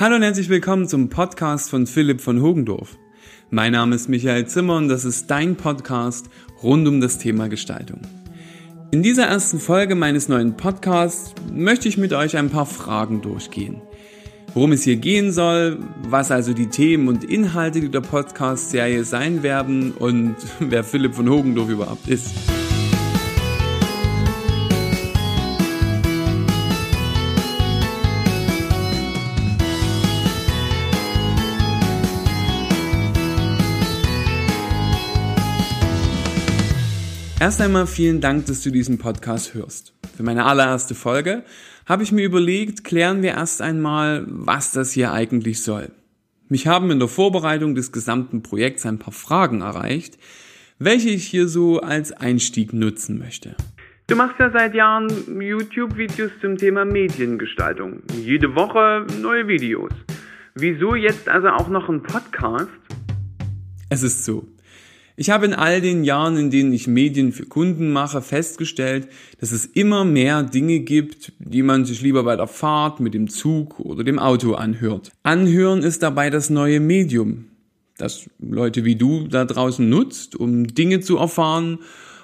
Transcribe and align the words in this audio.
Hallo 0.00 0.14
und 0.14 0.22
herzlich 0.22 0.48
willkommen 0.48 0.86
zum 0.86 1.08
Podcast 1.08 1.70
von 1.70 1.88
Philipp 1.88 2.20
von 2.20 2.40
Hogendorf. 2.40 2.96
Mein 3.50 3.72
Name 3.72 3.96
ist 3.96 4.08
Michael 4.08 4.46
Zimmer 4.46 4.76
und 4.76 4.86
das 4.86 5.04
ist 5.04 5.28
dein 5.28 5.56
Podcast 5.56 6.30
rund 6.62 6.86
um 6.86 7.00
das 7.00 7.18
Thema 7.18 7.48
Gestaltung. 7.48 8.02
In 8.92 9.02
dieser 9.02 9.24
ersten 9.24 9.58
Folge 9.58 9.96
meines 9.96 10.28
neuen 10.28 10.56
Podcasts 10.56 11.34
möchte 11.52 11.88
ich 11.88 11.98
mit 11.98 12.12
euch 12.12 12.36
ein 12.36 12.48
paar 12.48 12.66
Fragen 12.66 13.22
durchgehen. 13.22 13.82
Worum 14.54 14.70
es 14.70 14.84
hier 14.84 14.98
gehen 14.98 15.32
soll, 15.32 15.80
was 16.08 16.30
also 16.30 16.52
die 16.52 16.68
Themen 16.68 17.08
und 17.08 17.24
Inhalte 17.24 17.88
der 17.88 18.00
Podcast-Serie 18.00 19.02
sein 19.02 19.42
werden 19.42 19.90
und 19.90 20.36
wer 20.60 20.84
Philipp 20.84 21.16
von 21.16 21.28
Hogendorf 21.28 21.70
überhaupt 21.70 22.06
ist. 22.06 22.34
Erst 37.40 37.60
einmal 37.60 37.86
vielen 37.86 38.20
Dank, 38.20 38.46
dass 38.46 38.64
du 38.64 38.72
diesen 38.72 38.98
Podcast 38.98 39.54
hörst. 39.54 39.94
Für 40.16 40.24
meine 40.24 40.44
allererste 40.44 40.96
Folge 40.96 41.44
habe 41.86 42.02
ich 42.02 42.10
mir 42.10 42.24
überlegt, 42.24 42.82
klären 42.82 43.22
wir 43.22 43.30
erst 43.30 43.62
einmal, 43.62 44.24
was 44.26 44.72
das 44.72 44.90
hier 44.90 45.12
eigentlich 45.12 45.62
soll. 45.62 45.92
Mich 46.48 46.66
haben 46.66 46.90
in 46.90 46.98
der 46.98 47.06
Vorbereitung 47.06 47.76
des 47.76 47.92
gesamten 47.92 48.42
Projekts 48.42 48.84
ein 48.86 48.98
paar 48.98 49.12
Fragen 49.12 49.60
erreicht, 49.60 50.18
welche 50.80 51.10
ich 51.10 51.28
hier 51.28 51.46
so 51.46 51.80
als 51.80 52.10
Einstieg 52.10 52.72
nutzen 52.72 53.20
möchte. 53.20 53.54
Du 54.08 54.16
machst 54.16 54.40
ja 54.40 54.50
seit 54.50 54.74
Jahren 54.74 55.06
YouTube-Videos 55.40 56.32
zum 56.40 56.56
Thema 56.56 56.84
Mediengestaltung. 56.84 58.02
Jede 58.20 58.56
Woche 58.56 59.06
neue 59.22 59.46
Videos. 59.46 59.92
Wieso 60.56 60.96
jetzt 60.96 61.28
also 61.28 61.50
auch 61.50 61.68
noch 61.68 61.88
ein 61.88 62.02
Podcast? 62.02 62.68
Es 63.90 64.02
ist 64.02 64.24
so. 64.24 64.48
Ich 65.20 65.30
habe 65.30 65.46
in 65.46 65.52
all 65.52 65.80
den 65.80 66.04
Jahren, 66.04 66.36
in 66.36 66.48
denen 66.48 66.72
ich 66.72 66.86
Medien 66.86 67.32
für 67.32 67.44
Kunden 67.44 67.90
mache, 67.90 68.22
festgestellt, 68.22 69.08
dass 69.40 69.50
es 69.50 69.66
immer 69.66 70.04
mehr 70.04 70.44
Dinge 70.44 70.78
gibt, 70.78 71.32
die 71.40 71.64
man 71.64 71.84
sich 71.84 72.02
lieber 72.02 72.22
bei 72.22 72.36
der 72.36 72.46
Fahrt 72.46 73.00
mit 73.00 73.14
dem 73.14 73.28
Zug 73.28 73.80
oder 73.80 74.04
dem 74.04 74.20
Auto 74.20 74.54
anhört. 74.54 75.10
Anhören 75.24 75.82
ist 75.82 76.04
dabei 76.04 76.30
das 76.30 76.50
neue 76.50 76.78
Medium, 76.78 77.46
das 77.96 78.30
Leute 78.38 78.84
wie 78.84 78.94
du 78.94 79.26
da 79.26 79.44
draußen 79.44 79.88
nutzt, 79.88 80.36
um 80.36 80.68
Dinge 80.68 81.00
zu 81.00 81.16
erfahren 81.16 81.80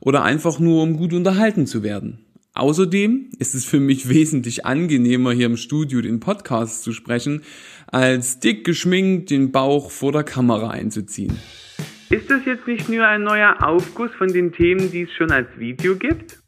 oder 0.00 0.22
einfach 0.22 0.58
nur 0.58 0.82
um 0.82 0.96
gut 0.96 1.12
unterhalten 1.12 1.66
zu 1.66 1.82
werden. 1.82 2.20
Außerdem 2.54 3.32
ist 3.38 3.54
es 3.54 3.66
für 3.66 3.80
mich 3.80 4.08
wesentlich 4.08 4.64
angenehmer, 4.64 5.32
hier 5.32 5.44
im 5.44 5.58
Studio 5.58 6.00
den 6.00 6.20
Podcast 6.20 6.84
zu 6.84 6.94
sprechen, 6.94 7.42
als 7.86 8.40
dick 8.40 8.64
geschminkt 8.64 9.28
den 9.28 9.52
Bauch 9.52 9.90
vor 9.90 10.12
der 10.12 10.24
Kamera 10.24 10.70
einzuziehen. 10.70 11.36
Ist 12.10 12.30
das 12.30 12.40
jetzt 12.46 12.66
nicht 12.66 12.88
nur 12.88 13.06
ein 13.06 13.22
neuer 13.22 13.56
Aufguss 13.62 14.10
von 14.16 14.28
den 14.28 14.50
Themen, 14.50 14.90
die 14.90 15.02
es 15.02 15.12
schon 15.12 15.30
als 15.30 15.46
Video 15.58 15.94
gibt? 15.94 16.38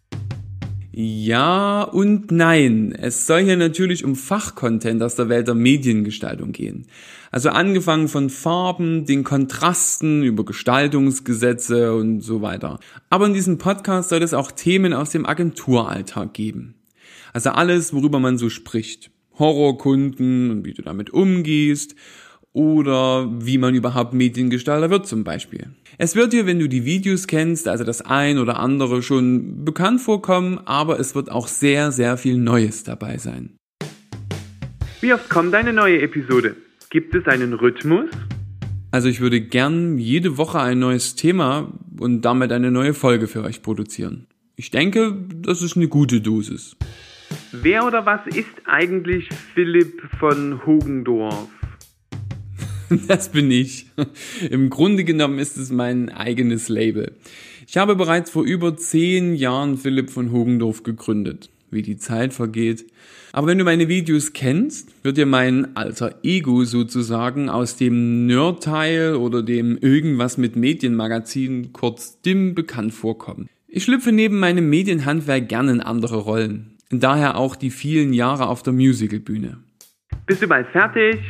Ja 0.90 1.82
und 1.82 2.30
nein. 2.30 2.92
Es 2.98 3.26
soll 3.26 3.42
hier 3.42 3.58
natürlich 3.58 4.02
um 4.02 4.16
Fachcontent 4.16 5.02
aus 5.02 5.16
der 5.16 5.28
Welt 5.28 5.48
der 5.48 5.54
Mediengestaltung 5.54 6.52
gehen. 6.52 6.86
Also 7.30 7.50
angefangen 7.50 8.08
von 8.08 8.30
Farben, 8.30 9.04
den 9.04 9.22
Kontrasten, 9.22 10.22
über 10.22 10.46
Gestaltungsgesetze 10.46 11.94
und 11.94 12.22
so 12.22 12.40
weiter. 12.40 12.80
Aber 13.10 13.26
in 13.26 13.34
diesem 13.34 13.58
Podcast 13.58 14.08
soll 14.08 14.22
es 14.22 14.32
auch 14.32 14.52
Themen 14.52 14.94
aus 14.94 15.10
dem 15.10 15.26
Agenturalltag 15.26 16.32
geben. 16.32 16.74
Also 17.34 17.50
alles, 17.50 17.92
worüber 17.92 18.18
man 18.18 18.38
so 18.38 18.48
spricht. 18.48 19.10
Horrorkunden 19.38 20.50
und 20.50 20.64
wie 20.64 20.72
du 20.72 20.80
damit 20.80 21.10
umgehst 21.10 21.96
oder 22.52 23.28
wie 23.44 23.58
man 23.58 23.74
überhaupt 23.74 24.12
Mediengestalter 24.12 24.90
wird 24.90 25.06
zum 25.06 25.24
Beispiel. 25.24 25.68
Es 25.98 26.16
wird 26.16 26.32
dir, 26.32 26.46
wenn 26.46 26.58
du 26.58 26.68
die 26.68 26.84
Videos 26.84 27.26
kennst, 27.26 27.68
also 27.68 27.84
das 27.84 28.02
ein 28.02 28.38
oder 28.38 28.58
andere 28.58 29.02
schon 29.02 29.64
bekannt 29.64 30.00
vorkommen, 30.00 30.60
aber 30.64 30.98
es 30.98 31.14
wird 31.14 31.30
auch 31.30 31.46
sehr, 31.46 31.92
sehr 31.92 32.16
viel 32.16 32.38
Neues 32.38 32.82
dabei 32.84 33.18
sein. 33.18 33.56
Wie 35.00 35.12
oft 35.14 35.30
kommt 35.30 35.54
eine 35.54 35.72
neue 35.72 36.02
Episode? 36.02 36.56
Gibt 36.90 37.14
es 37.14 37.26
einen 37.26 37.54
Rhythmus? 37.54 38.10
Also 38.90 39.08
ich 39.08 39.20
würde 39.20 39.40
gern 39.40 39.98
jede 39.98 40.36
Woche 40.36 40.60
ein 40.60 40.80
neues 40.80 41.14
Thema 41.14 41.72
und 41.98 42.22
damit 42.22 42.50
eine 42.50 42.72
neue 42.72 42.92
Folge 42.92 43.28
für 43.28 43.44
euch 43.44 43.62
produzieren. 43.62 44.26
Ich 44.56 44.72
denke, 44.72 45.16
das 45.36 45.62
ist 45.62 45.76
eine 45.76 45.86
gute 45.86 46.20
Dosis. 46.20 46.76
Wer 47.52 47.86
oder 47.86 48.04
was 48.04 48.26
ist 48.26 48.50
eigentlich 48.66 49.28
Philipp 49.54 50.02
von 50.18 50.66
Hogendorf? 50.66 51.48
Das 53.08 53.30
bin 53.30 53.50
ich. 53.50 53.86
Im 54.50 54.70
Grunde 54.70 55.04
genommen 55.04 55.38
ist 55.38 55.56
es 55.56 55.70
mein 55.70 56.08
eigenes 56.10 56.68
Label. 56.68 57.12
Ich 57.66 57.76
habe 57.76 57.94
bereits 57.94 58.30
vor 58.30 58.44
über 58.44 58.76
zehn 58.76 59.34
Jahren 59.34 59.76
Philipp 59.76 60.10
von 60.10 60.32
Hogendorf 60.32 60.82
gegründet. 60.82 61.50
Wie 61.70 61.82
die 61.82 61.98
Zeit 61.98 62.34
vergeht. 62.34 62.84
Aber 63.32 63.46
wenn 63.46 63.58
du 63.58 63.64
meine 63.64 63.86
Videos 63.86 64.32
kennst, 64.32 64.92
wird 65.04 65.16
dir 65.16 65.26
mein 65.26 65.76
alter 65.76 66.16
Ego 66.24 66.64
sozusagen 66.64 67.48
aus 67.48 67.76
dem 67.76 68.26
Nerd-Teil 68.26 69.14
oder 69.14 69.44
dem 69.44 69.78
irgendwas 69.78 70.36
mit 70.36 70.56
Medienmagazin 70.56 71.72
kurz 71.72 72.20
dim 72.22 72.56
bekannt 72.56 72.92
vorkommen. 72.92 73.48
Ich 73.68 73.84
schlüpfe 73.84 74.10
neben 74.10 74.40
meinem 74.40 74.68
Medienhandwerk 74.68 75.48
gerne 75.48 75.70
in 75.70 75.80
andere 75.80 76.16
Rollen. 76.16 76.76
Daher 76.90 77.36
auch 77.36 77.54
die 77.54 77.70
vielen 77.70 78.12
Jahre 78.12 78.48
auf 78.48 78.64
der 78.64 78.72
Musicalbühne. 78.72 79.58
Bist 80.26 80.42
du 80.42 80.48
bald 80.48 80.66
fertig? 80.68 81.20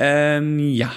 Ähm, 0.00 0.58
ja. 0.58 0.90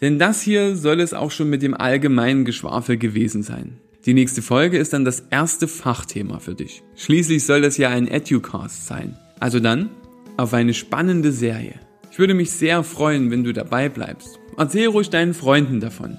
Denn 0.00 0.18
das 0.18 0.42
hier 0.42 0.76
soll 0.76 1.00
es 1.00 1.14
auch 1.14 1.32
schon 1.32 1.50
mit 1.50 1.62
dem 1.62 1.74
allgemeinen 1.74 2.44
Geschwafel 2.44 2.98
gewesen 2.98 3.42
sein. 3.42 3.78
Die 4.06 4.14
nächste 4.14 4.42
Folge 4.42 4.78
ist 4.78 4.92
dann 4.92 5.04
das 5.04 5.24
erste 5.30 5.66
Fachthema 5.66 6.38
für 6.38 6.54
dich. 6.54 6.82
Schließlich 6.94 7.44
soll 7.44 7.62
das 7.62 7.78
ja 7.78 7.88
ein 7.88 8.06
Educast 8.06 8.86
sein. 8.86 9.16
Also 9.40 9.58
dann 9.58 9.90
auf 10.36 10.54
eine 10.54 10.74
spannende 10.74 11.32
Serie. 11.32 11.80
Ich 12.12 12.18
würde 12.18 12.34
mich 12.34 12.52
sehr 12.52 12.84
freuen, 12.84 13.30
wenn 13.30 13.44
du 13.44 13.52
dabei 13.52 13.88
bleibst. 13.88 14.38
Erzähl 14.56 14.88
ruhig 14.88 15.10
deinen 15.10 15.34
Freunden 15.34 15.80
davon. 15.80 16.16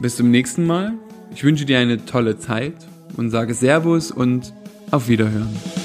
Bis 0.00 0.16
zum 0.16 0.30
nächsten 0.30 0.66
Mal. 0.66 0.94
Ich 1.34 1.44
wünsche 1.44 1.64
dir 1.64 1.78
eine 1.78 2.04
tolle 2.04 2.38
Zeit 2.38 2.74
und 3.16 3.30
sage 3.30 3.54
Servus 3.54 4.10
und 4.10 4.52
auf 4.90 5.08
Wiederhören. 5.08 5.81